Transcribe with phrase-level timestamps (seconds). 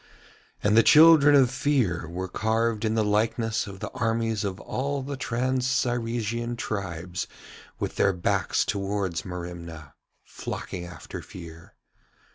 [0.63, 5.03] And the children of Fear were carved in the likeness of the armies of all
[5.03, 7.27] the trans Cyresian tribes
[7.77, 9.93] with their backs towards Merimna,
[10.25, 11.75] flocking after Fear.